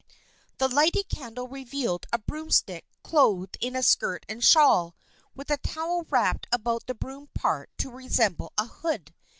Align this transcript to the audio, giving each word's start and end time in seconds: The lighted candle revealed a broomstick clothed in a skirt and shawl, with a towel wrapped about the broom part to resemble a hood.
The 0.57 0.67
lighted 0.67 1.09
candle 1.09 1.47
revealed 1.47 2.07
a 2.11 2.17
broomstick 2.17 2.87
clothed 3.03 3.55
in 3.61 3.75
a 3.75 3.83
skirt 3.83 4.25
and 4.27 4.43
shawl, 4.43 4.95
with 5.35 5.51
a 5.51 5.57
towel 5.57 6.07
wrapped 6.09 6.47
about 6.51 6.87
the 6.87 6.95
broom 6.95 7.29
part 7.35 7.69
to 7.77 7.91
resemble 7.91 8.51
a 8.57 8.65
hood. 8.65 9.13